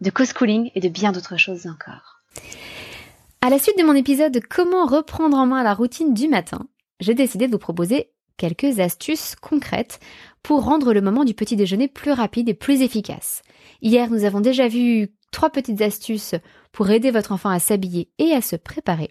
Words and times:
de 0.00 0.10
co-schooling 0.10 0.70
et 0.74 0.80
de 0.80 0.88
bien 0.88 1.12
d'autres 1.12 1.36
choses 1.36 1.66
encore. 1.66 2.22
À 3.40 3.50
la 3.50 3.58
suite 3.58 3.78
de 3.78 3.84
mon 3.84 3.94
épisode 3.94 4.40
Comment 4.48 4.86
reprendre 4.86 5.36
en 5.36 5.46
main 5.46 5.62
la 5.62 5.74
routine 5.74 6.14
du 6.14 6.28
matin, 6.28 6.66
j'ai 7.00 7.14
décidé 7.14 7.46
de 7.46 7.52
vous 7.52 7.58
proposer 7.58 8.10
quelques 8.36 8.80
astuces 8.80 9.34
concrètes 9.40 10.00
pour 10.42 10.64
rendre 10.64 10.92
le 10.92 11.00
moment 11.00 11.24
du 11.24 11.34
petit 11.34 11.56
déjeuner 11.56 11.88
plus 11.88 12.12
rapide 12.12 12.48
et 12.48 12.54
plus 12.54 12.82
efficace. 12.82 13.42
Hier, 13.82 14.10
nous 14.10 14.24
avons 14.24 14.40
déjà 14.40 14.68
vu 14.68 15.12
trois 15.30 15.50
petites 15.50 15.80
astuces 15.80 16.34
pour 16.72 16.90
aider 16.90 17.10
votre 17.10 17.32
enfant 17.32 17.50
à 17.50 17.58
s'habiller 17.58 18.08
et 18.18 18.32
à 18.32 18.40
se 18.40 18.56
préparer. 18.56 19.10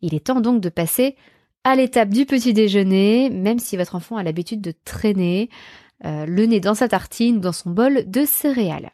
Il 0.00 0.14
est 0.14 0.26
temps 0.26 0.40
donc 0.40 0.60
de 0.60 0.68
passer 0.68 1.16
à 1.64 1.76
l'étape 1.76 2.08
du 2.08 2.26
petit 2.26 2.52
déjeuner, 2.52 3.30
même 3.30 3.58
si 3.58 3.76
votre 3.76 3.94
enfant 3.94 4.16
a 4.16 4.22
l'habitude 4.22 4.60
de 4.60 4.74
traîner 4.84 5.48
euh, 6.04 6.26
le 6.26 6.46
nez 6.46 6.60
dans 6.60 6.74
sa 6.74 6.88
tartine, 6.88 7.40
dans 7.40 7.52
son 7.52 7.70
bol 7.70 8.04
de 8.10 8.24
céréales. 8.24 8.90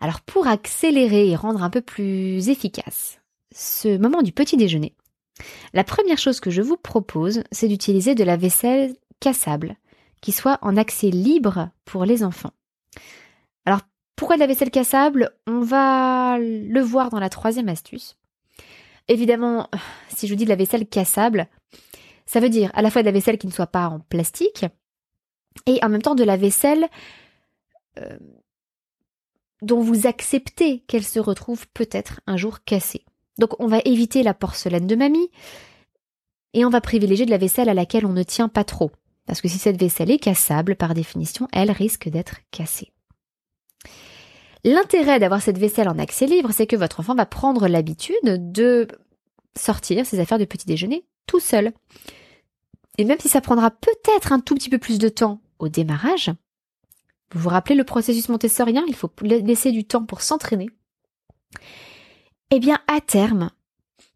Alors 0.00 0.20
pour 0.20 0.46
accélérer 0.46 1.28
et 1.28 1.36
rendre 1.36 1.62
un 1.62 1.70
peu 1.70 1.80
plus 1.80 2.48
efficace 2.48 3.20
ce 3.52 3.96
moment 3.96 4.22
du 4.22 4.32
petit 4.32 4.56
déjeuner, 4.56 4.94
la 5.72 5.84
première 5.84 6.18
chose 6.18 6.40
que 6.40 6.50
je 6.50 6.62
vous 6.62 6.76
propose, 6.76 7.42
c'est 7.52 7.68
d'utiliser 7.68 8.14
de 8.14 8.24
la 8.24 8.36
vaisselle 8.36 8.94
cassable 9.20 9.76
qui 10.20 10.32
soit 10.32 10.58
en 10.62 10.76
accès 10.76 11.10
libre 11.10 11.70
pour 11.84 12.04
les 12.04 12.24
enfants. 12.24 12.52
Alors 13.64 13.80
pourquoi 14.16 14.36
de 14.36 14.40
la 14.40 14.46
vaisselle 14.46 14.70
cassable? 14.70 15.30
On 15.46 15.60
va 15.60 16.38
le 16.38 16.80
voir 16.80 17.10
dans 17.10 17.20
la 17.20 17.28
troisième 17.28 17.68
astuce. 17.68 18.16
Évidemment, 19.06 19.68
si 20.08 20.26
je 20.26 20.32
vous 20.32 20.36
dis 20.36 20.44
de 20.44 20.50
la 20.50 20.56
vaisselle 20.56 20.86
cassable, 20.86 21.48
ça 22.26 22.40
veut 22.40 22.50
dire 22.50 22.70
à 22.74 22.82
la 22.82 22.90
fois 22.90 23.02
de 23.02 23.06
la 23.06 23.12
vaisselle 23.12 23.38
qui 23.38 23.46
ne 23.46 23.52
soit 23.52 23.68
pas 23.68 23.88
en 23.88 24.00
plastique 24.00 24.66
et 25.66 25.82
en 25.84 25.88
même 25.88 26.02
temps 26.02 26.14
de 26.14 26.24
la 26.24 26.36
vaisselle 26.36 26.88
euh, 27.98 28.18
dont 29.62 29.80
vous 29.80 30.06
acceptez 30.06 30.80
qu'elle 30.80 31.04
se 31.04 31.18
retrouve 31.18 31.66
peut-être 31.68 32.20
un 32.26 32.36
jour 32.36 32.64
cassée. 32.64 33.04
Donc 33.38 33.58
on 33.60 33.66
va 33.66 33.80
éviter 33.84 34.22
la 34.22 34.34
porcelaine 34.34 34.86
de 34.86 34.96
mamie 34.96 35.30
et 36.54 36.64
on 36.64 36.70
va 36.70 36.80
privilégier 36.80 37.26
de 37.26 37.30
la 37.30 37.38
vaisselle 37.38 37.68
à 37.68 37.74
laquelle 37.74 38.06
on 38.06 38.12
ne 38.12 38.22
tient 38.22 38.48
pas 38.48 38.64
trop. 38.64 38.90
Parce 39.26 39.40
que 39.40 39.48
si 39.48 39.58
cette 39.58 39.78
vaisselle 39.78 40.10
est 40.10 40.18
cassable, 40.18 40.74
par 40.74 40.94
définition, 40.94 41.48
elle 41.52 41.70
risque 41.70 42.08
d'être 42.08 42.36
cassée. 42.50 42.92
L'intérêt 44.64 45.20
d'avoir 45.20 45.42
cette 45.42 45.58
vaisselle 45.58 45.88
en 45.88 45.98
accès 45.98 46.26
libre, 46.26 46.50
c'est 46.52 46.66
que 46.66 46.76
votre 46.76 47.00
enfant 47.00 47.14
va 47.14 47.26
prendre 47.26 47.68
l'habitude 47.68 48.16
de 48.24 48.88
sortir 49.56 50.06
ses 50.06 50.18
affaires 50.18 50.38
de 50.38 50.44
petit 50.44 50.66
déjeuner 50.66 51.04
tout 51.26 51.40
seul. 51.40 51.72
Et 52.96 53.04
même 53.04 53.20
si 53.20 53.28
ça 53.28 53.40
prendra 53.40 53.70
peut-être 53.70 54.32
un 54.32 54.40
tout 54.40 54.54
petit 54.54 54.70
peu 54.70 54.78
plus 54.78 54.98
de 54.98 55.08
temps 55.08 55.40
au 55.58 55.68
démarrage, 55.68 56.30
vous 57.32 57.40
vous 57.40 57.48
rappelez 57.48 57.74
le 57.74 57.84
processus 57.84 58.28
montessorien? 58.28 58.84
Il 58.88 58.94
faut 58.94 59.10
laisser 59.22 59.72
du 59.72 59.84
temps 59.84 60.04
pour 60.04 60.22
s'entraîner. 60.22 60.68
Eh 62.50 62.60
bien, 62.60 62.80
à 62.86 63.00
terme, 63.00 63.50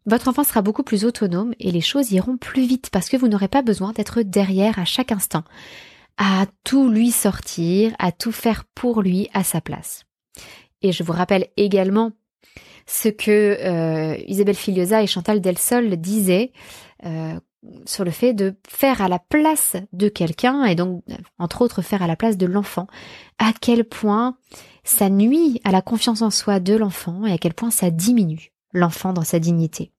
votre 0.05 0.27
enfant 0.27 0.43
sera 0.43 0.61
beaucoup 0.61 0.83
plus 0.83 1.05
autonome 1.05 1.53
et 1.59 1.71
les 1.71 1.81
choses 1.81 2.11
iront 2.11 2.37
plus 2.37 2.65
vite 2.65 2.89
parce 2.91 3.09
que 3.09 3.17
vous 3.17 3.27
n'aurez 3.27 3.47
pas 3.47 3.61
besoin 3.61 3.91
d'être 3.91 4.21
derrière 4.21 4.79
à 4.79 4.85
chaque 4.85 5.11
instant, 5.11 5.43
à 6.17 6.45
tout 6.63 6.89
lui 6.89 7.11
sortir, 7.11 7.95
à 7.99 8.11
tout 8.11 8.31
faire 8.31 8.65
pour 8.75 9.01
lui 9.01 9.29
à 9.33 9.43
sa 9.43 9.61
place. 9.61 10.05
Et 10.81 10.91
je 10.91 11.03
vous 11.03 11.13
rappelle 11.13 11.47
également 11.55 12.11
ce 12.85 13.07
que 13.07 13.31
euh, 13.31 14.17
Isabelle 14.27 14.55
Filiosa 14.55 15.01
et 15.01 15.07
Chantal 15.07 15.39
Delsol 15.39 15.95
disaient 15.97 16.51
euh, 17.05 17.39
sur 17.85 18.03
le 18.03 18.11
fait 18.11 18.33
de 18.33 18.55
faire 18.67 19.01
à 19.01 19.07
la 19.07 19.19
place 19.19 19.75
de 19.93 20.09
quelqu'un 20.09 20.65
et 20.65 20.75
donc 20.75 21.03
entre 21.39 21.61
autres 21.61 21.81
faire 21.81 22.01
à 22.01 22.07
la 22.07 22.15
place 22.15 22.37
de 22.37 22.45
l'enfant, 22.45 22.87
à 23.39 23.51
quel 23.59 23.85
point 23.85 24.37
ça 24.83 25.09
nuit 25.09 25.61
à 25.63 25.71
la 25.71 25.81
confiance 25.81 26.21
en 26.21 26.29
soi 26.29 26.59
de 26.59 26.75
l'enfant 26.75 27.25
et 27.25 27.31
à 27.31 27.37
quel 27.37 27.53
point 27.53 27.71
ça 27.71 27.89
diminue 27.89 28.51
l'enfant 28.73 29.13
dans 29.13 29.23
sa 29.23 29.39
dignité. 29.39 29.91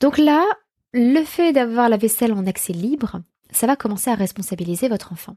Donc 0.00 0.18
là, 0.18 0.44
le 0.92 1.22
fait 1.24 1.52
d'avoir 1.52 1.88
la 1.88 1.96
vaisselle 1.96 2.32
en 2.32 2.46
accès 2.46 2.72
libre, 2.72 3.20
ça 3.50 3.66
va 3.66 3.76
commencer 3.76 4.10
à 4.10 4.14
responsabiliser 4.14 4.88
votre 4.88 5.12
enfant. 5.12 5.36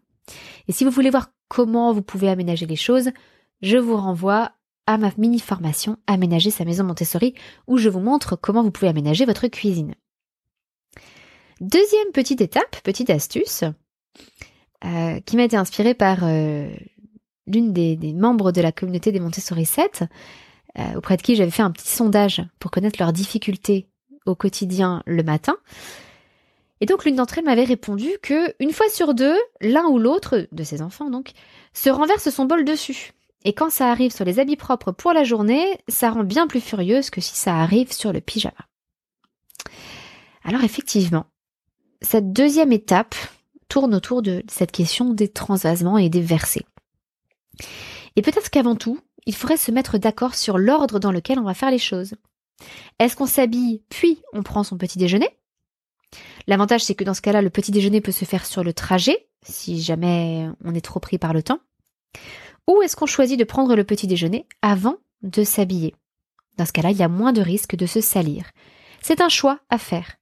Et 0.67 0.71
si 0.71 0.83
vous 0.83 0.91
voulez 0.91 1.09
voir 1.09 1.31
comment 1.47 1.93
vous 1.93 2.01
pouvez 2.01 2.29
aménager 2.29 2.65
les 2.65 2.75
choses, 2.75 3.11
je 3.61 3.77
vous 3.77 3.95
renvoie 3.95 4.51
à 4.85 4.97
ma 4.97 5.11
mini 5.17 5.39
formation 5.39 5.97
Aménager 6.07 6.49
sa 6.49 6.65
maison 6.65 6.83
Montessori 6.83 7.35
où 7.67 7.77
je 7.77 7.89
vous 7.89 7.99
montre 7.99 8.35
comment 8.35 8.63
vous 8.63 8.71
pouvez 8.71 8.87
aménager 8.87 9.25
votre 9.25 9.47
cuisine. 9.47 9.95
Deuxième 11.59 12.11
petite 12.13 12.41
étape, 12.41 12.81
petite 12.83 13.09
astuce, 13.09 13.63
euh, 14.85 15.19
qui 15.21 15.35
m'a 15.37 15.43
été 15.43 15.57
inspirée 15.57 15.95
par 15.95 16.19
euh, 16.21 16.69
l'une 17.47 17.73
des, 17.73 17.97
membres 18.13 18.51
de 18.51 18.61
la 18.61 18.71
communauté 18.71 19.11
des 19.11 19.19
Montessori 19.19 19.65
7, 19.65 20.03
euh, 20.77 20.93
auprès 20.95 21.17
de 21.17 21.23
qui 21.23 21.35
j'avais 21.35 21.49
fait 21.49 21.63
un 21.63 21.71
petit 21.71 21.87
sondage 21.87 22.43
pour 22.59 22.69
connaître 22.69 22.99
leurs 22.99 23.13
difficultés 23.13 23.87
au 24.27 24.35
quotidien 24.35 25.01
le 25.07 25.23
matin. 25.23 25.57
Et 26.79 26.85
donc 26.85 27.05
l'une 27.05 27.15
d'entre 27.15 27.39
elles 27.39 27.45
m'avait 27.45 27.63
répondu 27.63 28.09
que 28.21 28.53
une 28.59 28.71
fois 28.71 28.87
sur 28.89 29.15
deux, 29.15 29.37
l'un 29.59 29.85
ou 29.85 29.97
l'autre 29.97 30.47
de 30.51 30.63
ses 30.63 30.83
enfants 30.83 31.09
donc 31.09 31.31
se 31.73 31.89
renverse 31.89 32.29
son 32.29 32.45
bol 32.45 32.65
dessus. 32.65 33.13
Et 33.45 33.53
quand 33.53 33.71
ça 33.71 33.89
arrive 33.89 34.13
sur 34.13 34.25
les 34.25 34.37
habits 34.37 34.57
propres 34.57 34.91
pour 34.91 35.11
la 35.11 35.23
journée, 35.23 35.79
ça 35.87 36.11
rend 36.11 36.23
bien 36.23 36.45
plus 36.45 36.61
furieuse 36.61 37.09
que 37.09 37.21
si 37.21 37.35
ça 37.35 37.55
arrive 37.55 37.91
sur 37.91 38.13
le 38.13 38.21
pyjama. 38.21 38.67
Alors 40.43 40.63
effectivement, 40.63 41.25
cette 42.01 42.31
deuxième 42.31 42.71
étape 42.71 43.15
tourne 43.69 43.93
autour 43.93 44.21
de 44.21 44.43
cette 44.47 44.71
question 44.71 45.13
des 45.13 45.27
transvasements 45.27 45.97
et 45.97 46.09
des 46.09 46.21
versets. 46.21 46.65
Et 48.15 48.21
peut-être 48.21 48.49
qu'avant 48.49 48.75
tout, 48.75 48.99
il 49.25 49.35
faudrait 49.35 49.57
se 49.57 49.71
mettre 49.71 49.97
d'accord 49.97 50.35
sur 50.35 50.57
l'ordre 50.57 50.99
dans 50.99 51.11
lequel 51.11 51.39
on 51.39 51.43
va 51.43 51.53
faire 51.53 51.71
les 51.71 51.77
choses. 51.77 52.15
Est-ce 52.99 53.15
qu'on 53.15 53.25
s'habille 53.25 53.81
puis 53.89 54.21
on 54.33 54.43
prend 54.43 54.63
son 54.63 54.77
petit 54.77 54.97
déjeuner? 54.97 55.29
L'avantage 56.47 56.83
c'est 56.83 56.95
que 56.95 57.03
dans 57.03 57.13
ce 57.13 57.21
cas-là, 57.21 57.41
le 57.41 57.49
petit 57.49 57.71
déjeuner 57.71 58.01
peut 58.01 58.11
se 58.11 58.25
faire 58.25 58.45
sur 58.45 58.63
le 58.63 58.73
trajet, 58.73 59.27
si 59.43 59.81
jamais 59.81 60.49
on 60.63 60.73
est 60.73 60.81
trop 60.81 60.99
pris 60.99 61.17
par 61.17 61.33
le 61.33 61.43
temps. 61.43 61.59
Ou 62.67 62.81
est-ce 62.81 62.95
qu'on 62.95 63.05
choisit 63.05 63.37
de 63.37 63.43
prendre 63.43 63.75
le 63.75 63.83
petit 63.83 64.07
déjeuner 64.07 64.45
avant 64.61 64.97
de 65.21 65.43
s'habiller? 65.43 65.93
Dans 66.57 66.65
ce 66.65 66.71
cas-là, 66.71 66.91
il 66.91 66.97
y 66.97 67.03
a 67.03 67.07
moins 67.07 67.33
de 67.33 67.41
risques 67.41 67.75
de 67.75 67.85
se 67.85 68.01
salir. 68.01 68.49
C'est 69.01 69.21
un 69.21 69.29
choix 69.29 69.59
à 69.69 69.77
faire. 69.77 70.17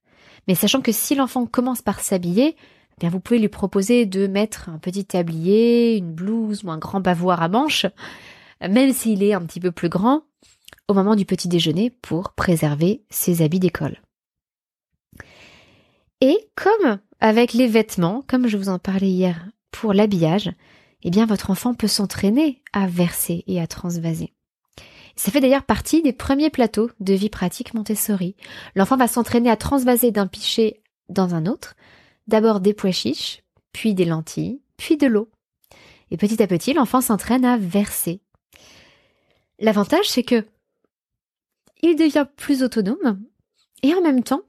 Mais 0.46 0.54
sachant 0.54 0.80
que 0.80 0.92
si 0.92 1.14
l'enfant 1.14 1.46
commence 1.46 1.82
par 1.82 2.00
s'habiller, 2.00 2.56
eh 2.56 3.00
bien 3.00 3.10
vous 3.10 3.20
pouvez 3.20 3.38
lui 3.38 3.48
proposer 3.48 4.06
de 4.06 4.26
mettre 4.26 4.68
un 4.68 4.78
petit 4.78 5.04
tablier, 5.04 5.96
une 5.96 6.12
blouse 6.12 6.64
ou 6.64 6.70
un 6.70 6.78
grand 6.78 7.00
bavoir 7.00 7.42
à 7.42 7.48
manches, 7.48 7.86
même 8.60 8.92
s'il 8.92 9.22
est 9.22 9.34
un 9.34 9.44
petit 9.44 9.60
peu 9.60 9.72
plus 9.72 9.88
grand, 9.88 10.22
au 10.88 10.94
moment 10.94 11.16
du 11.16 11.24
petit 11.24 11.48
déjeuner 11.48 11.90
pour 11.90 12.32
préserver 12.32 13.02
ses 13.10 13.42
habits 13.42 13.60
d'école. 13.60 14.00
Et 16.20 16.38
comme 16.54 16.98
avec 17.20 17.52
les 17.52 17.66
vêtements, 17.66 18.22
comme 18.26 18.46
je 18.46 18.56
vous 18.56 18.68
en 18.68 18.78
parlais 18.78 19.10
hier 19.10 19.46
pour 19.70 19.92
l'habillage, 19.92 20.50
eh 21.02 21.10
bien 21.10 21.26
votre 21.26 21.50
enfant 21.50 21.74
peut 21.74 21.88
s'entraîner 21.88 22.62
à 22.72 22.86
verser 22.86 23.44
et 23.46 23.60
à 23.60 23.66
transvaser. 23.66 24.32
Ça 25.16 25.32
fait 25.32 25.40
d'ailleurs 25.40 25.64
partie 25.64 26.02
des 26.02 26.12
premiers 26.12 26.50
plateaux 26.50 26.90
de 27.00 27.14
vie 27.14 27.30
pratique 27.30 27.72
Montessori. 27.72 28.36
L'enfant 28.74 28.96
va 28.96 29.08
s'entraîner 29.08 29.50
à 29.50 29.56
transvaser 29.56 30.10
d'un 30.10 30.26
pichet 30.26 30.82
dans 31.08 31.34
un 31.34 31.46
autre, 31.46 31.74
d'abord 32.26 32.60
des 32.60 32.74
pois 32.74 32.92
chiches, 32.92 33.42
puis 33.72 33.94
des 33.94 34.04
lentilles, 34.04 34.60
puis 34.76 34.96
de 34.96 35.06
l'eau. 35.06 35.30
Et 36.10 36.18
petit 36.18 36.42
à 36.42 36.46
petit, 36.46 36.74
l'enfant 36.74 37.00
s'entraîne 37.00 37.44
à 37.44 37.56
verser. 37.56 38.20
L'avantage, 39.58 40.08
c'est 40.08 40.22
que 40.22 40.46
il 41.82 41.96
devient 41.96 42.26
plus 42.36 42.62
autonome 42.62 43.20
et 43.82 43.94
en 43.94 44.02
même 44.02 44.22
temps, 44.22 44.42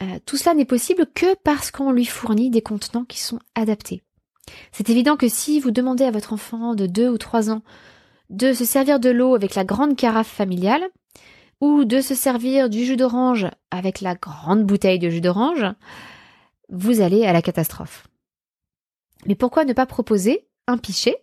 euh, 0.00 0.18
tout 0.26 0.36
cela 0.36 0.54
n'est 0.54 0.64
possible 0.64 1.06
que 1.12 1.34
parce 1.42 1.70
qu'on 1.70 1.92
lui 1.92 2.04
fournit 2.04 2.50
des 2.50 2.62
contenants 2.62 3.04
qui 3.04 3.20
sont 3.20 3.38
adaptés. 3.54 4.02
C'est 4.72 4.90
évident 4.90 5.16
que 5.16 5.28
si 5.28 5.60
vous 5.60 5.70
demandez 5.70 6.04
à 6.04 6.10
votre 6.10 6.32
enfant 6.32 6.74
de 6.74 6.86
2 6.86 7.08
ou 7.08 7.18
3 7.18 7.50
ans 7.50 7.62
de 8.32 8.52
se 8.52 8.64
servir 8.64 8.98
de 8.98 9.10
l'eau 9.10 9.34
avec 9.34 9.54
la 9.54 9.64
grande 9.64 9.94
carafe 9.94 10.28
familiale, 10.28 10.88
ou 11.60 11.84
de 11.84 12.00
se 12.00 12.16
servir 12.16 12.68
du 12.68 12.84
jus 12.84 12.96
d'orange 12.96 13.46
avec 13.70 14.00
la 14.00 14.16
grande 14.16 14.64
bouteille 14.64 14.98
de 14.98 15.10
jus 15.10 15.20
d'orange, 15.20 15.64
vous 16.68 17.00
allez 17.00 17.24
à 17.24 17.32
la 17.32 17.40
catastrophe. 17.40 18.08
Mais 19.26 19.36
pourquoi 19.36 19.64
ne 19.64 19.72
pas 19.72 19.86
proposer 19.86 20.48
un 20.66 20.76
pichet 20.76 21.22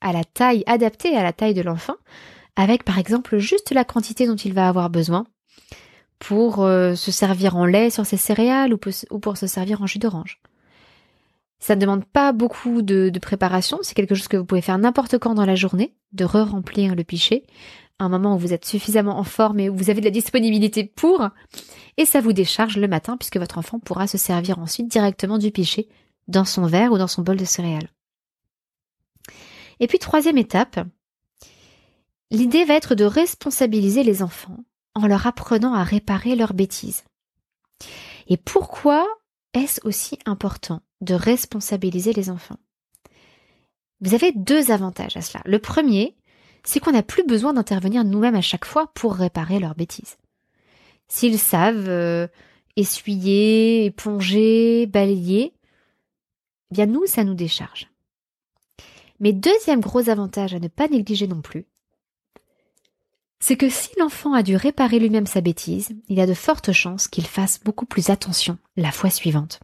à 0.00 0.12
la 0.12 0.24
taille 0.24 0.64
adaptée 0.66 1.14
à 1.14 1.22
la 1.22 1.34
taille 1.34 1.52
de 1.52 1.60
l'enfant, 1.60 1.96
avec 2.56 2.84
par 2.84 2.98
exemple 2.98 3.36
juste 3.36 3.70
la 3.72 3.84
quantité 3.84 4.26
dont 4.26 4.36
il 4.36 4.54
va 4.54 4.66
avoir 4.66 4.88
besoin 4.88 5.26
pour 6.18 6.62
euh, 6.62 6.94
se 6.94 7.10
servir 7.10 7.56
en 7.56 7.66
lait 7.66 7.90
sur 7.90 8.06
ses 8.06 8.16
céréales 8.16 8.72
ou 8.72 9.18
pour 9.18 9.36
se 9.36 9.46
servir 9.46 9.82
en 9.82 9.86
jus 9.86 9.98
d'orange? 9.98 10.40
Ça 11.62 11.76
ne 11.76 11.80
demande 11.80 12.04
pas 12.04 12.32
beaucoup 12.32 12.82
de, 12.82 13.16
préparation, 13.20 13.78
c'est 13.82 13.94
quelque 13.94 14.16
chose 14.16 14.26
que 14.26 14.36
vous 14.36 14.44
pouvez 14.44 14.62
faire 14.62 14.78
n'importe 14.78 15.18
quand 15.18 15.34
dans 15.34 15.44
la 15.44 15.54
journée, 15.54 15.94
de 16.10 16.24
re-remplir 16.24 16.96
le 16.96 17.04
pichet, 17.04 17.44
un 18.00 18.08
moment 18.08 18.34
où 18.34 18.38
vous 18.38 18.52
êtes 18.52 18.64
suffisamment 18.64 19.16
en 19.16 19.22
forme 19.22 19.60
et 19.60 19.70
où 19.70 19.76
vous 19.76 19.88
avez 19.88 20.00
de 20.00 20.06
la 20.06 20.10
disponibilité 20.10 20.82
pour, 20.82 21.28
et 21.98 22.04
ça 22.04 22.20
vous 22.20 22.32
décharge 22.32 22.78
le 22.78 22.88
matin 22.88 23.16
puisque 23.16 23.36
votre 23.36 23.58
enfant 23.58 23.78
pourra 23.78 24.08
se 24.08 24.18
servir 24.18 24.58
ensuite 24.58 24.88
directement 24.88 25.38
du 25.38 25.52
pichet 25.52 25.86
dans 26.26 26.44
son 26.44 26.66
verre 26.66 26.90
ou 26.90 26.98
dans 26.98 27.06
son 27.06 27.22
bol 27.22 27.36
de 27.36 27.44
céréales. 27.44 27.90
Et 29.78 29.86
puis 29.86 30.00
troisième 30.00 30.38
étape, 30.38 30.80
l'idée 32.32 32.64
va 32.64 32.74
être 32.74 32.96
de 32.96 33.04
responsabiliser 33.04 34.02
les 34.02 34.24
enfants 34.24 34.58
en 34.96 35.06
leur 35.06 35.28
apprenant 35.28 35.74
à 35.74 35.84
réparer 35.84 36.34
leurs 36.34 36.54
bêtises. 36.54 37.04
Et 38.26 38.36
pourquoi 38.36 39.06
est-ce 39.54 39.80
aussi 39.84 40.18
important 40.26 40.80
de 41.00 41.14
responsabiliser 41.14 42.12
les 42.12 42.30
enfants? 42.30 42.58
Vous 44.00 44.14
avez 44.14 44.32
deux 44.32 44.70
avantages 44.70 45.16
à 45.16 45.20
cela. 45.20 45.42
Le 45.46 45.58
premier, 45.58 46.16
c'est 46.64 46.80
qu'on 46.80 46.92
n'a 46.92 47.02
plus 47.02 47.24
besoin 47.24 47.52
d'intervenir 47.52 48.04
nous-mêmes 48.04 48.34
à 48.34 48.40
chaque 48.40 48.64
fois 48.64 48.88
pour 48.94 49.14
réparer 49.14 49.58
leurs 49.58 49.74
bêtises. 49.74 50.16
S'ils 51.08 51.38
savent 51.38 51.88
euh, 51.88 52.26
essuyer, 52.76 53.84
éponger, 53.84 54.86
balayer, 54.86 55.52
eh 56.70 56.74
bien 56.74 56.86
nous, 56.86 57.06
ça 57.06 57.24
nous 57.24 57.34
décharge. 57.34 57.90
Mais 59.20 59.32
deuxième 59.32 59.80
gros 59.80 60.08
avantage 60.08 60.54
à 60.54 60.58
ne 60.58 60.68
pas 60.68 60.88
négliger 60.88 61.28
non 61.28 61.42
plus, 61.42 61.66
c'est 63.42 63.56
que 63.56 63.68
si 63.68 63.90
l'enfant 63.98 64.34
a 64.34 64.44
dû 64.44 64.54
réparer 64.54 65.00
lui-même 65.00 65.26
sa 65.26 65.40
bêtise, 65.40 65.90
il 66.08 66.16
y 66.16 66.20
a 66.20 66.28
de 66.28 66.32
fortes 66.32 66.70
chances 66.70 67.08
qu'il 67.08 67.26
fasse 67.26 67.58
beaucoup 67.58 67.86
plus 67.86 68.08
attention 68.08 68.56
la 68.76 68.92
fois 68.92 69.10
suivante. 69.10 69.58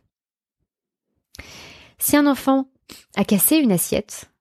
Si 2.00 2.16
un 2.16 2.26
enfant 2.26 2.68
a 3.14 3.24
cassé 3.24 3.56
une 3.58 3.70
assiette, 3.70 4.32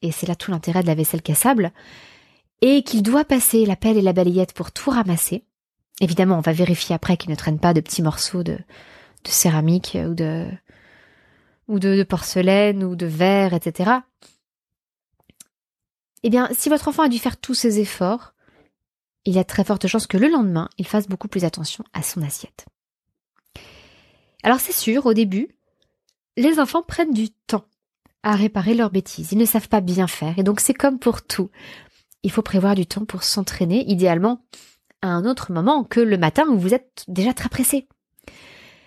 et 0.00 0.12
c'est 0.12 0.28
là 0.28 0.36
tout 0.36 0.52
l'intérêt 0.52 0.82
de 0.82 0.86
la 0.86 0.94
vaisselle 0.94 1.22
cassable, 1.22 1.72
et 2.60 2.84
qu'il 2.84 3.02
doit 3.02 3.24
passer 3.24 3.66
la 3.66 3.74
pelle 3.74 3.96
et 3.96 4.00
la 4.00 4.12
balayette 4.12 4.52
pour 4.52 4.70
tout 4.70 4.90
ramasser, 4.90 5.42
évidemment 6.00 6.38
on 6.38 6.40
va 6.40 6.52
vérifier 6.52 6.94
après 6.94 7.16
qu'il 7.16 7.30
ne 7.30 7.36
traîne 7.36 7.58
pas 7.58 7.74
de 7.74 7.80
petits 7.80 8.02
morceaux 8.02 8.44
de, 8.44 8.56
céramique 9.24 9.98
ou 10.08 10.14
de 10.14 10.46
ou 11.66 11.80
de, 11.80 12.04
porcelaine 12.04 12.84
ou 12.84 12.94
de 12.94 13.06
verre, 13.06 13.54
etc. 13.54 13.90
Eh 16.22 16.30
bien, 16.30 16.48
si 16.52 16.68
votre 16.68 16.86
enfant 16.86 17.02
a 17.02 17.08
dû 17.08 17.18
faire 17.18 17.38
tous 17.38 17.54
ces 17.54 17.80
efforts, 17.80 18.33
il 19.24 19.34
y 19.34 19.38
a 19.38 19.44
très 19.44 19.64
forte 19.64 19.86
chance 19.86 20.06
que 20.06 20.16
le 20.16 20.28
lendemain, 20.28 20.68
il 20.78 20.86
fasse 20.86 21.08
beaucoup 21.08 21.28
plus 21.28 21.44
attention 21.44 21.84
à 21.92 22.02
son 22.02 22.22
assiette. 22.22 22.66
Alors 24.42 24.60
c'est 24.60 24.72
sûr, 24.72 25.06
au 25.06 25.14
début, 25.14 25.48
les 26.36 26.60
enfants 26.60 26.82
prennent 26.82 27.14
du 27.14 27.30
temps 27.30 27.64
à 28.22 28.36
réparer 28.36 28.74
leurs 28.74 28.90
bêtises. 28.90 29.32
Ils 29.32 29.38
ne 29.38 29.44
savent 29.44 29.68
pas 29.68 29.80
bien 29.80 30.06
faire. 30.06 30.38
Et 30.38 30.42
donc 30.42 30.60
c'est 30.60 30.74
comme 30.74 30.98
pour 30.98 31.22
tout. 31.22 31.50
Il 32.22 32.30
faut 32.30 32.42
prévoir 32.42 32.74
du 32.74 32.86
temps 32.86 33.04
pour 33.04 33.22
s'entraîner, 33.22 33.90
idéalement 33.90 34.44
à 35.02 35.08
un 35.08 35.26
autre 35.26 35.52
moment 35.52 35.84
que 35.84 36.00
le 36.00 36.16
matin 36.16 36.44
où 36.48 36.58
vous 36.58 36.74
êtes 36.74 37.04
déjà 37.08 37.34
très 37.34 37.50
pressé. 37.50 37.86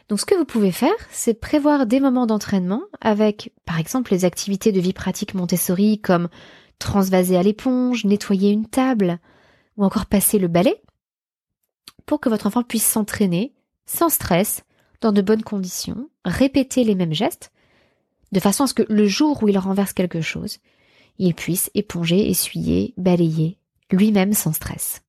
Donc 0.09 0.19
ce 0.19 0.25
que 0.25 0.35
vous 0.35 0.45
pouvez 0.45 0.71
faire, 0.71 0.95
c'est 1.11 1.39
prévoir 1.39 1.85
des 1.85 1.99
moments 1.99 2.25
d'entraînement 2.25 2.81
avec, 3.01 3.53
par 3.65 3.77
exemple, 3.77 4.11
les 4.11 4.25
activités 4.25 4.71
de 4.71 4.79
vie 4.79 4.93
pratique 4.93 5.33
Montessori 5.33 5.99
comme 6.01 6.29
transvaser 6.79 7.37
à 7.37 7.43
l'éponge, 7.43 8.05
nettoyer 8.05 8.51
une 8.51 8.67
table, 8.67 9.19
ou 9.77 9.85
encore 9.85 10.07
passer 10.07 10.39
le 10.39 10.47
balai 10.47 10.81
pour 12.05 12.19
que 12.19 12.29
votre 12.29 12.47
enfant 12.47 12.63
puisse 12.63 12.85
s'entraîner 12.85 13.53
sans 13.85 14.09
stress, 14.09 14.63
dans 15.01 15.11
de 15.11 15.21
bonnes 15.21 15.43
conditions, 15.43 16.09
répéter 16.25 16.83
les 16.83 16.95
mêmes 16.95 17.13
gestes, 17.13 17.51
de 18.31 18.39
façon 18.39 18.63
à 18.63 18.67
ce 18.67 18.73
que 18.73 18.85
le 18.89 19.07
jour 19.07 19.41
où 19.43 19.47
il 19.47 19.57
renverse 19.57 19.93
quelque 19.93 20.21
chose, 20.21 20.57
il 21.19 21.33
puisse 21.33 21.69
éponger, 21.73 22.29
essuyer, 22.29 22.93
balayer, 22.97 23.57
lui-même 23.91 24.33
sans 24.33 24.53
stress. 24.53 25.01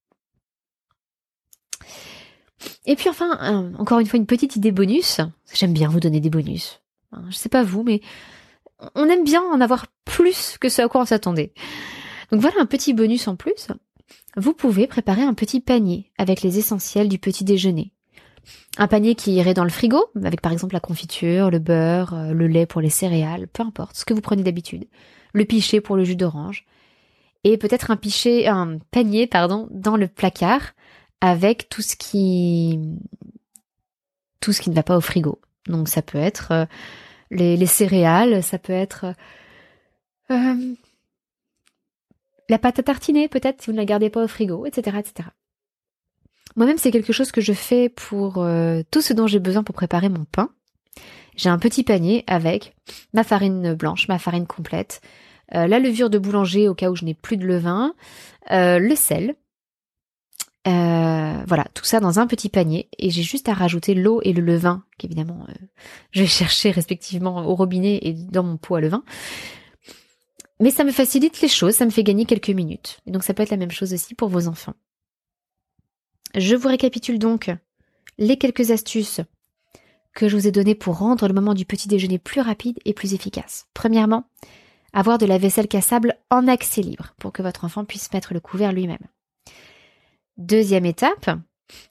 Et 2.86 2.96
puis 2.96 3.08
enfin, 3.08 3.72
encore 3.78 3.98
une 3.98 4.06
fois, 4.06 4.18
une 4.18 4.26
petite 4.26 4.56
idée 4.56 4.72
bonus. 4.72 5.20
J'aime 5.52 5.72
bien 5.72 5.88
vous 5.88 6.00
donner 6.00 6.20
des 6.20 6.30
bonus. 6.30 6.80
Je 7.28 7.36
sais 7.36 7.48
pas 7.48 7.62
vous, 7.62 7.82
mais 7.82 8.00
on 8.94 9.08
aime 9.08 9.24
bien 9.24 9.42
en 9.42 9.60
avoir 9.60 9.86
plus 10.04 10.56
que 10.58 10.68
ce 10.68 10.82
à 10.82 10.88
quoi 10.88 11.02
on 11.02 11.06
s'attendait. 11.06 11.52
Donc 12.30 12.40
voilà 12.40 12.60
un 12.60 12.66
petit 12.66 12.92
bonus 12.92 13.28
en 13.28 13.36
plus 13.36 13.68
vous 14.36 14.52
pouvez 14.52 14.86
préparer 14.86 15.22
un 15.22 15.34
petit 15.34 15.60
panier 15.60 16.10
avec 16.18 16.42
les 16.42 16.58
essentiels 16.58 17.08
du 17.08 17.18
petit 17.18 17.44
déjeuner. 17.44 17.92
Un 18.78 18.86
panier 18.86 19.14
qui 19.14 19.32
irait 19.32 19.54
dans 19.54 19.64
le 19.64 19.70
frigo, 19.70 20.06
avec 20.22 20.40
par 20.40 20.52
exemple 20.52 20.74
la 20.74 20.80
confiture, 20.80 21.50
le 21.50 21.58
beurre, 21.58 22.14
euh, 22.14 22.32
le 22.32 22.46
lait 22.46 22.66
pour 22.66 22.80
les 22.80 22.90
céréales, 22.90 23.48
peu 23.48 23.62
importe, 23.62 23.96
ce 23.96 24.04
que 24.04 24.14
vous 24.14 24.20
prenez 24.20 24.42
d'habitude. 24.42 24.86
Le 25.32 25.44
pichet 25.44 25.80
pour 25.80 25.96
le 25.96 26.04
jus 26.04 26.16
d'orange. 26.16 26.64
Et 27.44 27.56
peut-être 27.56 27.90
un 27.90 27.96
pichet, 27.96 28.46
un 28.46 28.78
panier, 28.90 29.26
pardon, 29.26 29.68
dans 29.70 29.96
le 29.96 30.08
placard 30.08 30.72
avec 31.20 31.68
tout 31.68 31.82
ce 31.82 31.96
qui, 31.96 32.78
tout 34.40 34.52
ce 34.52 34.60
qui 34.60 34.70
ne 34.70 34.74
va 34.74 34.82
pas 34.82 34.96
au 34.96 35.00
frigo. 35.00 35.40
Donc 35.66 35.88
ça 35.88 36.02
peut 36.02 36.18
être 36.18 36.52
euh, 36.52 36.64
les, 37.30 37.66
céréales, 37.66 38.42
ça 38.42 38.58
peut 38.58 38.72
être 38.72 39.14
euh, 40.30 40.74
la 42.48 42.58
pâte 42.58 42.78
à 42.78 42.82
tartiner, 42.82 43.28
peut-être, 43.28 43.62
si 43.62 43.66
vous 43.66 43.72
ne 43.72 43.78
la 43.78 43.84
gardez 43.84 44.10
pas 44.10 44.24
au 44.24 44.28
frigo, 44.28 44.66
etc., 44.66 44.96
etc. 44.98 45.28
Moi-même, 46.56 46.78
c'est 46.78 46.90
quelque 46.90 47.12
chose 47.12 47.30
que 47.30 47.40
je 47.40 47.52
fais 47.52 47.88
pour 47.88 48.38
euh, 48.38 48.82
tout 48.90 49.02
ce 49.02 49.12
dont 49.12 49.26
j'ai 49.26 49.38
besoin 49.38 49.62
pour 49.62 49.74
préparer 49.74 50.08
mon 50.08 50.24
pain. 50.24 50.50
J'ai 51.36 51.50
un 51.50 51.58
petit 51.58 51.84
panier 51.84 52.24
avec 52.26 52.74
ma 53.12 53.22
farine 53.22 53.74
blanche, 53.74 54.08
ma 54.08 54.18
farine 54.18 54.46
complète, 54.46 55.00
euh, 55.54 55.68
la 55.68 55.78
levure 55.78 56.10
de 56.10 56.18
boulanger 56.18 56.68
au 56.68 56.74
cas 56.74 56.90
où 56.90 56.96
je 56.96 57.04
n'ai 57.04 57.14
plus 57.14 57.36
de 57.36 57.46
levain, 57.46 57.94
euh, 58.50 58.78
le 58.78 58.96
sel. 58.96 59.36
voilà, 60.64 61.64
tout 61.74 61.84
ça 61.84 62.00
dans 62.00 62.18
un 62.18 62.26
petit 62.26 62.48
panier 62.48 62.88
et 62.98 63.08
j'ai 63.08 63.22
juste 63.22 63.48
à 63.48 63.54
rajouter 63.54 63.94
l'eau 63.94 64.20
et 64.22 64.34
le 64.34 64.42
levain 64.42 64.82
qu'évidemment 64.98 65.46
je 66.10 66.20
vais 66.20 66.26
chercher 66.40 66.70
respectivement 66.72 67.46
au 67.46 67.54
robinet 67.54 68.00
et 68.02 68.12
dans 68.12 68.42
mon 68.42 68.56
pot 68.58 68.74
à 68.74 68.80
levain. 68.80 69.02
Mais 70.60 70.70
ça 70.70 70.84
me 70.84 70.92
facilite 70.92 71.40
les 71.40 71.48
choses, 71.48 71.76
ça 71.76 71.84
me 71.84 71.90
fait 71.90 72.02
gagner 72.02 72.24
quelques 72.24 72.50
minutes. 72.50 73.00
Et 73.06 73.10
donc 73.10 73.22
ça 73.22 73.34
peut 73.34 73.42
être 73.42 73.50
la 73.50 73.56
même 73.56 73.70
chose 73.70 73.94
aussi 73.94 74.14
pour 74.14 74.28
vos 74.28 74.48
enfants. 74.48 74.74
Je 76.34 76.56
vous 76.56 76.68
récapitule 76.68 77.18
donc 77.18 77.50
les 78.18 78.36
quelques 78.36 78.70
astuces 78.70 79.20
que 80.14 80.28
je 80.28 80.36
vous 80.36 80.48
ai 80.48 80.52
données 80.52 80.74
pour 80.74 80.98
rendre 80.98 81.28
le 81.28 81.34
moment 81.34 81.54
du 81.54 81.64
petit 81.64 81.88
déjeuner 81.88 82.18
plus 82.18 82.40
rapide 82.40 82.78
et 82.84 82.92
plus 82.92 83.14
efficace. 83.14 83.66
Premièrement, 83.72 84.24
avoir 84.92 85.18
de 85.18 85.26
la 85.26 85.38
vaisselle 85.38 85.68
cassable 85.68 86.16
en 86.30 86.48
accès 86.48 86.82
libre 86.82 87.14
pour 87.18 87.32
que 87.32 87.42
votre 87.42 87.64
enfant 87.64 87.84
puisse 87.84 88.12
mettre 88.12 88.34
le 88.34 88.40
couvert 88.40 88.72
lui-même. 88.72 88.98
Deuxième 90.36 90.86
étape, 90.86 91.30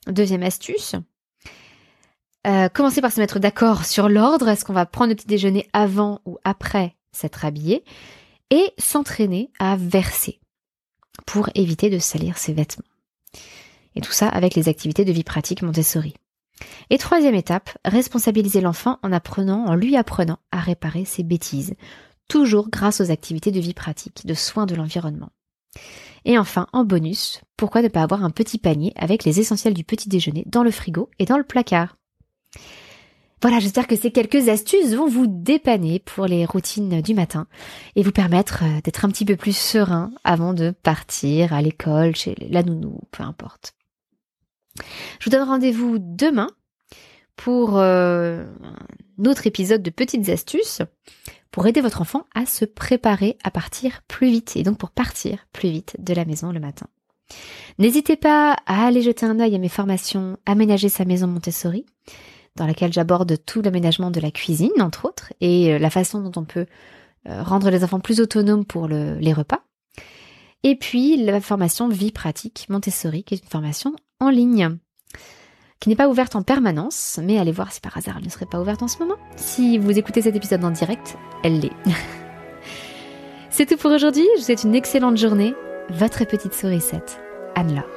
deuxième 0.08 0.44
astuce, 0.44 0.96
euh, 2.46 2.70
commencer 2.70 3.02
par 3.02 3.12
se 3.12 3.20
mettre 3.20 3.40
d'accord 3.40 3.86
sur 3.86 4.10
l'ordre. 4.10 4.48
Est-ce 4.48 4.66
qu'on 4.66 4.74
va 4.74 4.86
prendre 4.86 5.10
le 5.10 5.16
petit 5.16 5.28
déjeuner 5.28 5.68
avant 5.74 6.22
ou 6.26 6.38
après 6.44 6.96
s'être 7.12 7.46
habillé? 7.46 7.84
Et 8.50 8.72
s'entraîner 8.78 9.52
à 9.60 9.76
verser 9.76 10.40
pour 11.26 11.50
éviter 11.56 11.90
de 11.90 12.00
salir 12.00 12.38
ses 12.38 12.54
vêtements. 12.54 12.86
Et 13.96 14.02
tout 14.02 14.12
ça 14.12 14.30
avec 14.30 14.56
les 14.56 14.70
activités 14.70 15.06
de 15.06 15.12
vie 15.12 15.24
pratique 15.24 15.62
Montessori. 15.62 16.14
Et 16.90 16.98
troisième 16.98 17.36
étape, 17.36 17.78
responsabiliser 17.86 18.62
l'enfant 18.62 19.00
en 19.04 19.12
apprenant, 19.12 19.66
en 19.66 19.76
lui 19.76 19.96
apprenant 19.96 20.40
à 20.52 20.60
réparer 20.60 21.06
ses 21.06 21.24
bêtises, 21.24 21.76
toujours 22.30 22.70
grâce 22.70 23.02
aux 23.02 23.12
activités 23.12 23.52
de 23.52 23.60
vie 23.60 23.74
pratique, 23.74 24.26
de 24.26 24.34
soins 24.34 24.66
de 24.66 24.76
l'environnement. 24.76 25.30
Et 26.26 26.38
enfin, 26.38 26.68
en 26.74 26.84
bonus, 26.84 27.42
pourquoi 27.56 27.82
ne 27.82 27.88
pas 27.88 28.04
avoir 28.04 28.24
un 28.24 28.32
petit 28.32 28.58
panier 28.58 28.94
avec 28.96 29.24
les 29.24 29.40
essentiels 29.40 29.74
du 29.74 29.84
petit 29.84 30.10
déjeuner 30.10 30.44
dans 30.48 30.64
le 30.64 30.72
frigo 30.72 31.10
et 31.20 31.26
dans 31.26 31.38
le 31.38 31.44
placard? 31.44 31.97
Voilà, 33.42 33.60
j'espère 33.60 33.86
que 33.86 33.96
ces 33.96 34.12
quelques 34.12 34.50
astuces 34.50 34.96
vont 34.96 35.08
vous 35.08 35.28
dépanner 35.28 36.00
pour 36.00 36.26
les 36.26 36.46
routines 36.46 37.02
du 37.02 37.14
matin 37.14 37.48
et 37.96 38.02
vous 38.02 38.12
permettre 38.12 38.64
euh, 38.64 38.82
d'être 38.84 39.06
un 39.06 39.10
petit 39.10 39.26
peu 39.26 39.36
plus 39.36 39.56
serein 39.56 40.12
avant 40.24 40.54
de 40.54 40.72
partir 40.72 41.54
à 41.54 41.62
l'école, 41.62 42.16
chez 42.16 42.36
la 42.50 42.64
nounou, 42.64 43.00
peu 43.12 43.24
importe. 43.24 43.74
Je 45.20 45.26
vous 45.26 45.32
donne 45.32 45.48
rendez-vous 45.48 45.98
demain 46.00 46.50
pour 47.36 47.78
euh, 47.78 48.46
un 49.20 49.26
autre 49.30 49.46
épisode 49.46 49.84
de 49.84 49.90
petites 49.92 50.30
astuces 50.30 50.82
pour 51.52 51.68
aider 51.68 51.82
votre 51.82 52.02
enfant 52.02 52.26
à 52.34 52.46
se 52.46 52.66
préparer 52.66 53.38
à 53.44 53.52
partir 53.52 54.02
plus 54.08 54.30
vite 54.30 54.56
et 54.56 54.64
donc 54.64 54.78
pour 54.78 54.92
partir 54.92 55.46
plus 55.54 55.70
vite 55.70 55.96
de 56.00 56.14
la 56.14 56.26
maison 56.26 56.52
le 56.52 56.60
matin. 56.60 56.88
N'hésitez 57.78 58.16
pas 58.16 58.58
à 58.66 58.88
aller 58.88 59.02
jeter 59.02 59.26
un 59.26 59.40
œil 59.40 59.56
à 59.56 59.60
mes 59.60 59.70
formations 59.70 60.38
Aménager 60.46 60.90
sa 60.90 61.06
maison 61.06 61.28
Montessori 61.28 61.86
dans 62.58 62.68
laquelle 62.68 62.92
j'aborde 62.92 63.38
tout 63.46 63.62
l'aménagement 63.62 64.12
de 64.12 64.20
la 64.20 64.32
cuisine, 64.32 64.82
entre 64.82 65.06
autres, 65.06 65.34
et 65.40 65.74
euh, 65.74 65.80
la 65.80 65.90
façon 65.90 66.20
dont 66.20 66.42
on 66.42 66.46
peut 66.46 66.66
euh, 67.28 67.44
rendre 67.44 67.70
les 67.70 67.84
enfants 67.84 68.00
plus 68.00 68.20
autonomes 68.20 68.66
pour 68.66 68.88
les 68.88 69.34
repas. 69.34 69.62
Et 70.64 70.76
puis 70.76 71.24
la 71.24 71.40
formation 71.40 71.88
Vie 71.88 72.12
pratique 72.12 72.66
Montessori, 72.70 73.24
qui 73.24 73.36
est 73.36 73.44
une 73.44 73.50
formation 73.50 73.96
en 74.20 74.30
ligne, 74.30 74.78
qui 75.80 75.90
n'est 75.90 75.96
pas 75.96 76.10
ouverte 76.10 76.36
en 76.36 76.42
permanence, 76.42 77.20
mais 77.24 77.38
allez 77.38 77.52
voir 77.52 77.72
si 77.72 77.80
par 77.80 77.96
hasard 77.98 78.16
elle 78.18 78.26
ne 78.26 78.30
serait 78.30 78.48
pas 78.48 78.60
ouverte 78.60 78.82
en 78.84 78.88
ce 78.88 78.98
moment. 79.00 79.16
Si 79.36 79.78
vous 79.78 79.98
écoutez 79.98 80.22
cet 80.22 80.36
épisode 80.36 80.64
en 80.66 80.72
direct, 80.72 81.18
elle 81.44 81.60
l'est. 81.60 81.72
C'est 83.50 83.66
tout 83.66 83.78
pour 83.78 83.92
aujourd'hui, 83.92 84.26
je 84.36 84.40
vous 84.40 84.46
souhaite 84.46 84.64
une 84.64 84.76
excellente 84.76 85.18
journée. 85.18 85.54
Votre 85.90 86.26
petite 86.26 86.54
sourisette, 86.54 87.20
Anne-Laure. 87.56 87.97